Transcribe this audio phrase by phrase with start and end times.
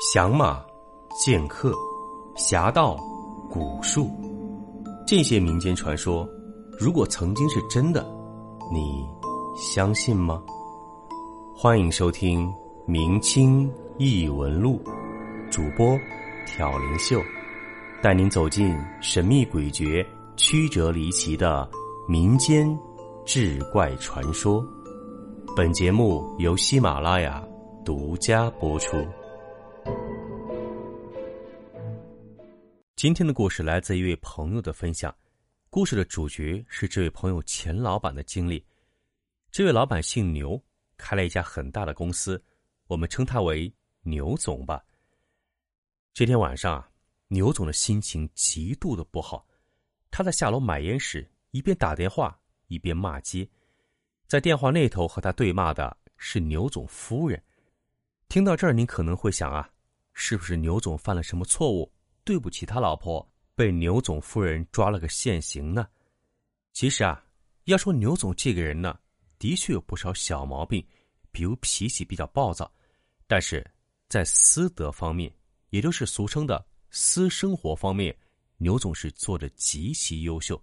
[0.00, 0.64] 降马、
[1.10, 1.74] 剑客、
[2.34, 2.96] 侠盗、
[3.50, 4.10] 蛊术，
[5.06, 6.26] 这些民间传说，
[6.78, 8.02] 如果曾经是真的，
[8.72, 9.06] 你
[9.54, 10.42] 相信吗？
[11.54, 12.48] 欢迎收听
[12.86, 14.82] 《明清异闻录》，
[15.50, 15.98] 主播
[16.46, 17.20] 挑灵秀，
[18.02, 20.02] 带您走进神秘诡谲、
[20.34, 21.68] 曲折离奇的
[22.08, 22.66] 民间
[23.26, 24.64] 志怪传说。
[25.54, 27.44] 本节目由喜马拉雅
[27.84, 28.96] 独家播出。
[33.00, 35.16] 今天的故事来自一位朋友的分享，
[35.70, 38.62] 故事的主角是这位朋友钱老板的经历。
[39.50, 40.62] 这位老板姓牛，
[40.98, 42.44] 开了一家很大的公司，
[42.88, 44.84] 我们称他为牛总吧。
[46.12, 46.90] 这天晚上啊，
[47.28, 49.46] 牛总的心情极度的不好，
[50.10, 53.48] 他在下楼买烟时，一边打电话一边骂街，
[54.26, 57.42] 在电话那头和他对骂的是牛总夫人。
[58.28, 59.70] 听到这儿，您可能会想啊，
[60.12, 61.90] 是不是牛总犯了什么错误？
[62.30, 65.88] 对不起，他老婆被牛总夫人抓了个现行呢。
[66.72, 67.20] 其实啊，
[67.64, 68.96] 要说牛总这个人呢，
[69.36, 70.86] 的确有不少小毛病，
[71.32, 72.72] 比如脾气比较暴躁，
[73.26, 73.68] 但是
[74.08, 75.28] 在私德方面，
[75.70, 78.16] 也就是俗称的私生活方面，
[78.58, 80.62] 牛总是做的极其优秀。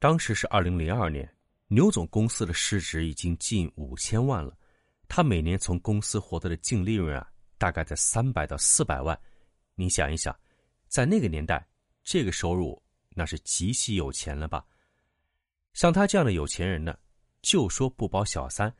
[0.00, 1.32] 当时是二零零二年，
[1.68, 4.58] 牛总公司的市值已经近五千万了，
[5.06, 9.16] 他每年从公司获得的净利润啊，大概在三百到四百万。
[9.76, 10.36] 你想一想。
[10.96, 11.62] 在那个年代，
[12.02, 14.64] 这个收入那是极其有钱了吧？
[15.74, 16.98] 像他这样的有钱人呢，
[17.42, 18.74] 就说不包小三，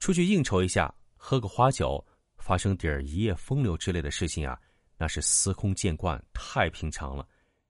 [0.00, 2.04] 出去应酬一下，喝个花酒，
[2.38, 4.60] 发生点一夜风流之类的事情啊，
[4.96, 7.24] 那是司空见惯，太平常了。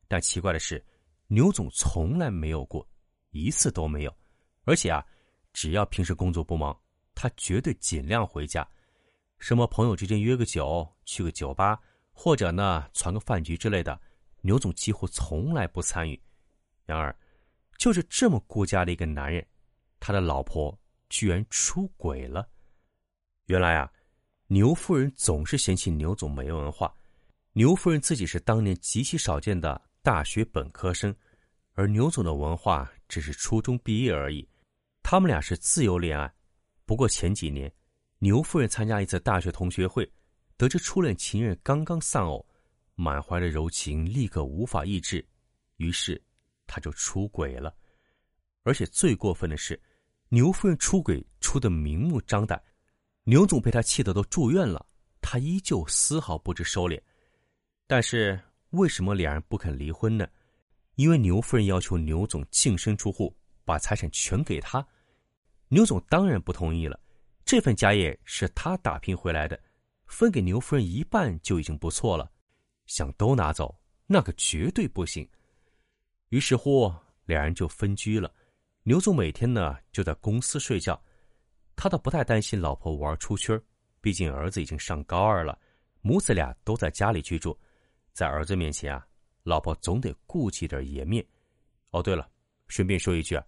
[0.09, 0.83] 但奇怪的是，
[1.27, 2.89] 牛总从来没有过，
[3.33, 4.17] 一次都没有。
[4.65, 5.05] 而且啊，
[5.53, 6.75] 只要平时工作不忙，
[7.15, 8.67] 他绝对尽量回家。
[9.39, 11.79] 什么朋友之间约个酒，去个酒吧。
[12.13, 14.01] 或者呢，传个饭局之类的，
[14.43, 16.21] 牛总几乎从来不参与。
[16.85, 17.15] 然而，
[17.79, 19.47] 就是这么顾家的一个男人，
[19.99, 20.79] 他的老婆
[21.09, 22.49] 居然出轨了。
[23.47, 23.91] 原来啊，
[24.49, 26.95] 牛夫人总是嫌弃牛总没文化。
[27.53, 31.15] 牛夫人自己是当年极其少见的大学本科生，
[31.73, 34.49] 而牛总的文化只是初中毕业而已。
[35.03, 36.33] 他们俩是自由恋爱。
[36.85, 37.73] 不过前几年，
[38.19, 40.11] 牛夫人参加一次大学同学会。
[40.61, 42.47] 得知初恋情人刚刚丧偶，
[42.95, 45.27] 满怀的柔情立刻无法抑制，
[45.79, 46.23] 于是
[46.67, 47.75] 他就出轨了。
[48.63, 49.81] 而且最过分的是，
[50.29, 52.63] 牛夫人出轨出的明目张胆，
[53.25, 54.85] 牛总被他气得都住院了，
[55.23, 57.01] 他依旧丝毫不知收敛。
[57.87, 58.39] 但是
[58.73, 60.29] 为什么两人不肯离婚呢？
[60.97, 63.35] 因为牛夫人要求牛总净身出户，
[63.65, 64.87] 把财产全给他。
[65.69, 67.01] 牛总当然不同意了，
[67.47, 69.59] 这份家业是他打拼回来的。
[70.11, 72.31] 分给牛夫人一半就已经不错了，
[72.87, 73.75] 想都拿走
[74.07, 75.27] 那可绝对不行。
[76.31, 76.93] 于是乎，
[77.27, 78.31] 两人就分居了。
[78.83, 81.01] 牛总每天呢就在公司睡觉，
[81.77, 83.59] 他倒不太担心老婆玩出圈
[84.01, 85.57] 毕竟儿子已经上高二了，
[86.03, 87.57] 母子俩都在家里居住，
[88.13, 89.07] 在儿子面前啊，
[89.45, 91.25] 老婆总得顾忌点颜面。
[91.93, 92.29] 哦，对了，
[92.67, 93.47] 顺便说一句啊，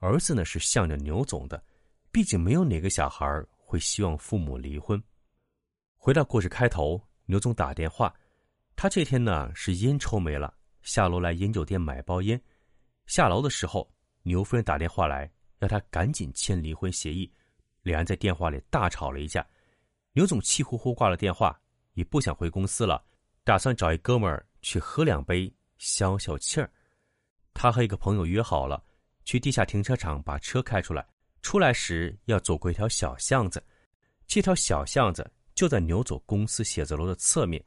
[0.00, 1.62] 儿子呢是向着牛总的，
[2.10, 5.00] 毕竟没有哪个小孩会希望父母离婚。
[6.02, 8.10] 回到故事开头，牛总打电话，
[8.74, 12.40] 他这天呢是烟抽没了，下楼来烟酒店买包烟。
[13.04, 13.86] 下楼的时候，
[14.22, 17.30] 牛夫人打电话来，要他赶紧签离婚协议。
[17.82, 19.46] 两人在电话里大吵了一架，
[20.14, 21.60] 牛总气呼呼挂了电话，
[21.92, 23.04] 也不想回公司了，
[23.44, 26.72] 打算找一哥们儿去喝两杯消消气儿。
[27.52, 28.82] 他和一个朋友约好了，
[29.26, 31.06] 去地下停车场把车开出来，
[31.42, 33.62] 出来时要走过一条小巷子，
[34.26, 35.30] 这条小巷子。
[35.60, 37.62] 就在牛总公司写字楼的侧面，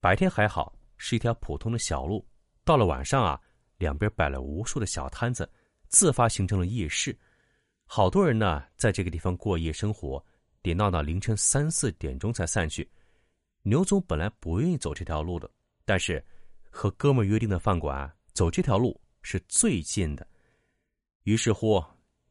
[0.00, 2.26] 白天还好，是一条普通的小路。
[2.64, 3.40] 到了晚上啊，
[3.78, 5.48] 两边摆了无数的小摊子，
[5.86, 7.16] 自发形成了夜市。
[7.84, 10.20] 好多人呢，在这个地方过夜生活，
[10.62, 12.90] 得闹到凌晨三四点钟才散去。
[13.62, 15.48] 牛总本来不愿意走这条路的，
[15.84, 16.20] 但是
[16.70, 20.26] 和哥们约定的饭馆走这条路是最近的。
[21.22, 21.80] 于是乎，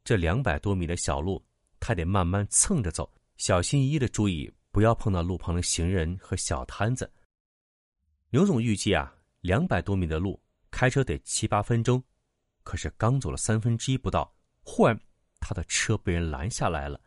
[0.04, 1.42] 这两百多米的小路，
[1.80, 4.54] 他得慢慢蹭着走，小心翼翼的注意。
[4.72, 7.12] 不要碰到路旁的行人和小摊子。
[8.30, 12.02] 牛总预计啊，两百多米的路开车得七八分钟，
[12.64, 14.34] 可是刚走了三分之一不到，
[14.64, 14.98] 忽然
[15.42, 17.00] 他的车被人拦下来了。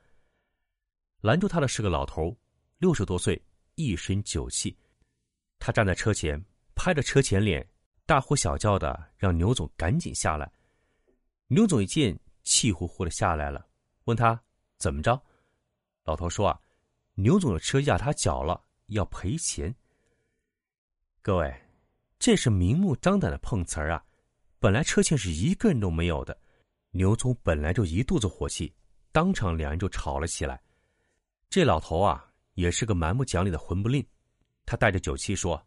[1.22, 2.37] 拦住他的是个老头，
[2.76, 3.43] 六十多岁，
[3.76, 4.76] 一身酒气。
[5.58, 6.38] 他站在车前，
[6.75, 7.67] 拍着车前脸，
[8.05, 10.52] 大呼小叫的让牛总赶紧下来。
[11.46, 13.67] 牛总一见，气呼呼的下来了，
[14.05, 14.38] 问他
[14.76, 15.19] 怎么着。
[16.05, 16.60] 老头说啊。
[17.14, 19.75] 牛总的车压他脚了，要赔钱。
[21.22, 21.55] 各位，
[22.19, 24.05] 这是明目张胆的碰瓷儿啊！
[24.58, 26.37] 本来车钱是一个人都没有的，
[26.90, 28.75] 牛总本来就一肚子火气，
[29.12, 30.61] 当场两人就吵了起来。
[31.49, 34.05] 这老头啊，也是个蛮不讲理的混不吝，
[34.67, 35.64] 他带着酒气说：“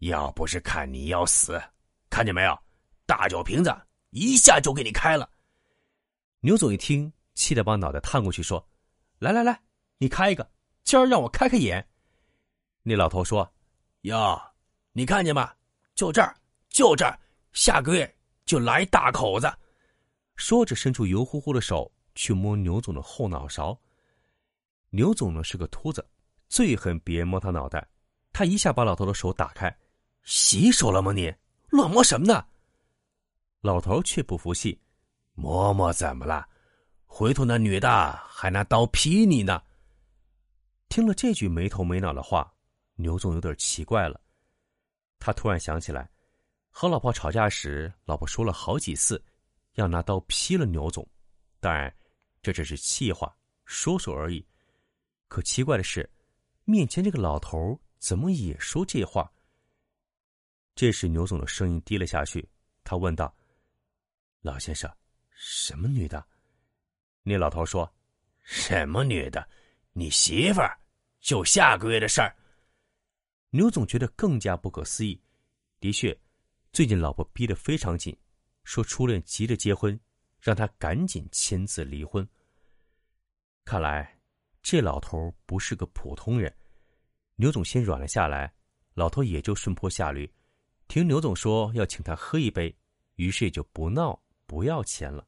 [0.00, 1.60] 要不是看你要死，
[2.08, 2.58] 看见没有，
[3.04, 3.70] 大酒瓶子
[4.10, 5.30] 一下就给你开了。”
[6.40, 8.66] 牛总一听，气得把脑袋探过去说
[9.20, 9.60] ：“来来来，
[9.98, 10.50] 你开一个，
[10.84, 11.86] 今儿让我开开眼。”
[12.82, 13.50] 那老头说
[14.02, 14.40] ：“哟，
[14.92, 15.52] 你看见吗？
[15.94, 16.34] 就这儿，
[16.68, 17.18] 就这儿，
[17.52, 18.16] 下个月
[18.46, 19.52] 就来大口子。”
[20.36, 23.78] 说着，伸出油乎乎的手去摸牛总的后脑勺。
[24.88, 26.04] 牛总呢是个秃子，
[26.48, 27.86] 最恨别人摸他脑袋，
[28.32, 29.74] 他一下把老头的手打开
[30.24, 31.12] ：“洗手了吗？
[31.12, 31.32] 你
[31.68, 32.44] 乱摸什么呢？”
[33.60, 34.80] 老头却不服气
[35.36, 36.48] ：“摸摸怎么了？
[37.04, 39.62] 回头那女的还拿刀劈你呢。”
[40.90, 42.52] 听了这句没头没脑的话。
[42.96, 44.20] 牛总有点奇怪了，
[45.18, 46.10] 他突然想起来，
[46.68, 49.24] 和老婆吵架时，老婆说了好几次
[49.76, 51.08] 要拿刀劈了牛总。
[51.60, 51.90] 当然，
[52.42, 53.34] 这只是气话，
[53.64, 54.46] 说说而已。
[55.28, 56.06] 可奇怪的是，
[56.64, 59.32] 面前这个老头怎么也说这话？
[60.74, 62.46] 这时，牛总的声音低了下去，
[62.84, 63.34] 他问道
[64.42, 64.92] ：“老先生，
[65.30, 66.22] 什么女的？”
[67.24, 67.90] 那老头说
[68.44, 69.48] ：“什么女的？
[69.92, 70.78] 你媳妇儿，
[71.20, 72.34] 就下个月的事儿。”
[73.50, 75.20] 牛总觉得更加不可思议。
[75.80, 76.16] 的确，
[76.72, 78.16] 最近老婆逼得非常紧，
[78.64, 79.98] 说初恋急着结婚，
[80.38, 82.26] 让他赶紧签字离婚。
[83.64, 84.18] 看来
[84.62, 86.54] 这老头不是个普通人。
[87.36, 88.52] 牛总先软了下来，
[88.94, 90.30] 老头也就顺坡下驴，
[90.86, 92.74] 听牛总说要请他喝一杯，
[93.16, 95.26] 于是也就不闹不要钱了。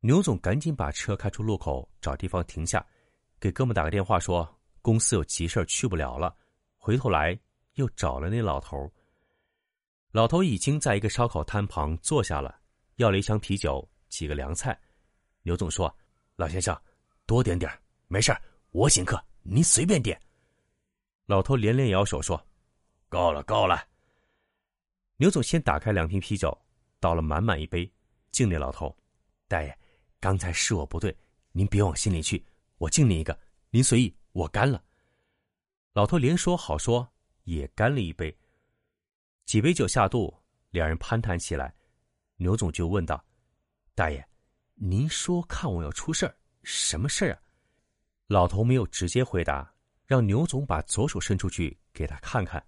[0.00, 2.86] 牛总赶紧把车开出路口，找地方停下，
[3.40, 4.48] 给哥们打个电话说
[4.82, 6.34] 公司有急事去不了了。
[6.76, 7.38] 回头来，
[7.74, 8.90] 又找了那老头。
[10.10, 12.58] 老头已经在一个烧烤摊旁坐下了，
[12.96, 14.78] 要了一箱啤酒，几个凉菜。
[15.42, 15.94] 牛总说
[16.36, 16.76] ：“老先生，
[17.26, 17.70] 多点点
[18.06, 18.34] 没事
[18.70, 20.18] 我请客，您随便点。”
[21.26, 22.42] 老头连连摇手说
[23.08, 23.86] ：“够了，够了。”
[25.18, 26.56] 牛总先打开两瓶啤酒，
[26.98, 27.90] 倒了满满一杯，
[28.30, 28.96] 敬那老头
[29.46, 29.78] ：“大爷，
[30.18, 31.14] 刚才是我不对，
[31.52, 32.42] 您别往心里去。
[32.78, 33.38] 我敬您一个，
[33.70, 34.82] 您随意，我干了。”
[35.94, 37.08] 老头连说好说，
[37.44, 38.36] 也干了一杯。
[39.44, 40.32] 几杯酒下肚，
[40.70, 41.74] 两人攀谈起来。
[42.36, 43.24] 牛总就问道
[43.96, 44.24] ：“大爷，
[44.74, 47.42] 您说看我要出事儿，什么事儿啊？”
[48.28, 49.74] 老头没有直接回答，
[50.06, 52.64] 让牛总把左手伸出去给他看看。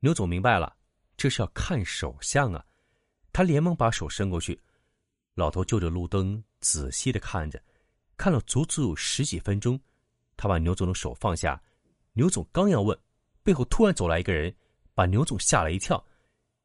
[0.00, 0.74] 牛总明白了，
[1.16, 2.64] 这是要看手相啊。
[3.32, 4.58] 他连忙把手伸过去。
[5.34, 7.60] 老头就着路灯仔细的看着，
[8.16, 9.78] 看了足足有十几分钟。
[10.36, 11.60] 他把牛总的手放下。
[12.12, 12.96] 牛总刚要问，
[13.42, 14.54] 背后突然走来一个人，
[14.94, 16.02] 把牛总吓了一跳。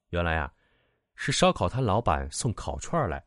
[0.10, 0.54] 原来啊，
[1.16, 3.24] 是烧烤摊老板送烤串来，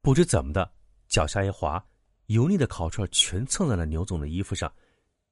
[0.00, 0.70] 不知怎么的，
[1.08, 1.82] 脚下一滑，
[2.26, 4.72] 油腻的烤串全蹭在了牛总的衣服上。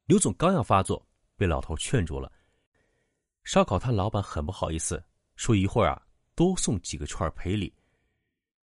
[0.07, 1.07] 牛总刚要发作，
[1.37, 2.33] 被老头劝住了。
[3.45, 5.03] 烧烤摊老板很不好意思，
[5.37, 6.03] 说一会儿啊，
[6.35, 7.73] 多送几个串赔礼。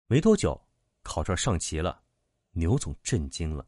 [0.07, 0.59] 没多久，
[1.03, 2.01] 烤串上齐了，
[2.57, 3.63] 牛总震惊了，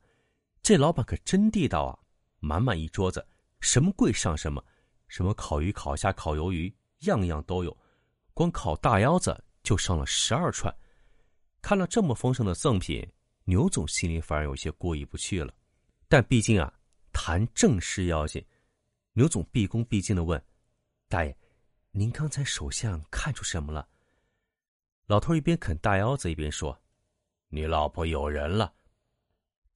[0.64, 1.94] 这老板可真地道啊，
[2.40, 3.26] 满满一桌子。
[3.62, 4.64] 什么贵上什么，
[5.08, 7.78] 什么烤鱼、烤虾、烤鱿鱼，样样都有。
[8.34, 10.74] 光烤大腰子就上了十二串。
[11.62, 13.08] 看了这么丰盛的赠品，
[13.44, 15.54] 牛总心里反而有些过意不去了。
[16.08, 16.74] 但毕竟啊，
[17.14, 18.44] 谈正事要紧。
[19.14, 20.42] 牛总毕恭毕敬的问
[21.08, 21.38] ：“大爷，
[21.92, 23.88] 您刚才手相看出什么了？”
[25.06, 26.76] 老头一边啃大腰子一边说
[27.50, 28.74] ：“你老婆有人了。”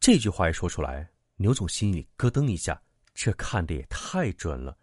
[0.03, 2.77] 这句话一说出来，牛总心里咯噔一下。
[3.13, 4.77] 这看的也太准了，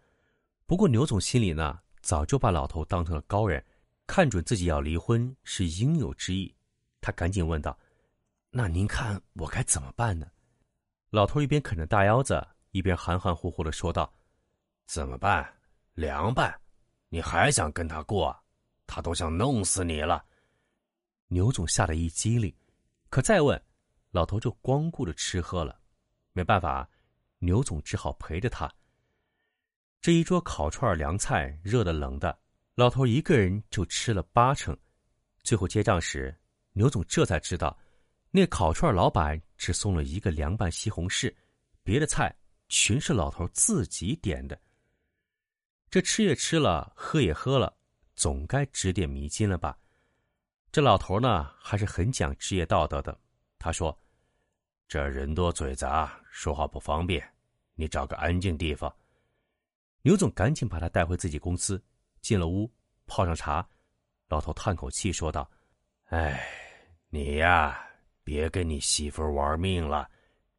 [0.65, 3.63] 不过牛总心里呢，早就把老头当成了高人，
[4.07, 6.51] 看准自己要离婚是应有之意。
[6.99, 7.77] 他赶紧问道
[8.49, 10.25] ：“那您看我该怎么办呢？”
[11.11, 14.11] 老头一边啃着大腰子，一边含含糊糊的说道
[14.89, 15.47] ：“怎么办？
[15.93, 16.51] 凉拌？
[17.09, 18.35] 你还想跟他过？
[18.87, 20.25] 他都想弄死你了。”
[21.29, 22.51] 牛总吓得一激灵，
[23.11, 23.61] 可再问，
[24.11, 25.79] 老头就光顾着吃喝了。
[26.33, 26.87] 没办法。
[27.43, 28.71] 牛总只好陪着他。
[29.99, 32.37] 这一桌烤串凉菜，热的冷的，
[32.75, 34.77] 老头一个人就吃了八成。
[35.41, 36.39] 最后结账时，
[36.73, 37.75] 牛总这才知道，
[38.29, 41.33] 那烤串老板只送了一个凉拌西红柿，
[41.81, 42.31] 别的菜
[42.69, 44.55] 全是老头自己点的。
[45.89, 47.75] 这吃也吃了，喝也喝了，
[48.15, 49.75] 总该指点迷津了吧？
[50.71, 53.19] 这老头呢，还是很讲职业道德的。
[53.61, 53.95] 他说。
[54.87, 57.25] 这人多嘴杂，说话不方便，
[57.75, 58.93] 你找个安静地方。
[60.01, 61.81] 牛总赶紧把他带回自己公司，
[62.19, 62.69] 进了屋，
[63.05, 63.65] 泡上茶。
[64.27, 65.49] 老头叹口气说道
[66.11, 66.45] ：“哎，
[67.07, 67.81] 你呀，
[68.21, 70.09] 别跟你媳妇玩命了，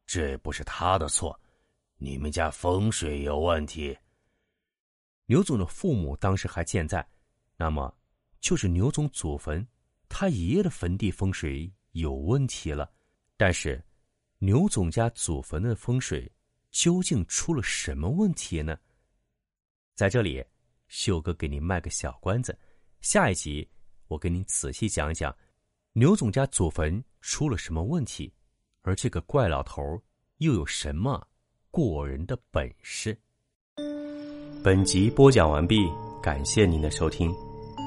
[0.07, 1.39] 这不是她的错，
[1.97, 3.95] 你们家风水有问题。”
[5.27, 7.07] 牛总的父母当时还健在，
[7.55, 7.95] 那么
[8.39, 9.63] 就是牛总祖坟，
[10.09, 12.91] 他爷爷的坟地风水有问题了。
[13.35, 13.83] 但是，
[14.37, 16.31] 牛总家祖坟的风水
[16.69, 18.77] 究竟出了什么问题呢？
[19.95, 20.43] 在这里，
[20.87, 22.57] 秀哥给您卖个小关子，
[23.01, 23.67] 下一集
[24.07, 25.35] 我给您仔细讲讲
[25.93, 28.31] 牛总家祖坟出了什么问题，
[28.81, 29.81] 而这个怪老头
[30.37, 31.25] 又有什么
[31.71, 33.17] 过人的本事。
[34.63, 35.87] 本集播讲完毕，
[36.21, 37.33] 感谢您的收听。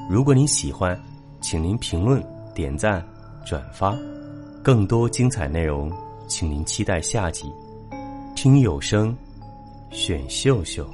[0.09, 0.97] 如果您喜欢，
[1.41, 2.23] 请您评论、
[2.53, 3.05] 点赞、
[3.47, 3.95] 转发。
[4.61, 5.89] 更多精彩内容，
[6.27, 7.49] 请您期待下集。
[8.35, 9.15] 听有声，
[9.89, 10.85] 选秀秀。